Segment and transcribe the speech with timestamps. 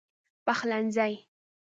[0.45, 1.09] پخلنځی